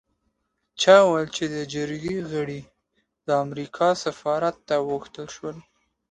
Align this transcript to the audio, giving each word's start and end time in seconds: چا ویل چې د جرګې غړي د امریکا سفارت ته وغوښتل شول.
چا 0.81 0.95
ویل 1.07 1.27
چې 1.35 1.45
د 1.55 1.57
جرګې 1.73 2.17
غړي 2.31 2.61
د 3.27 3.27
امریکا 3.43 3.89
سفارت 4.03 4.55
ته 4.67 4.75
وغوښتل 4.79 5.27
شول. 5.35 5.57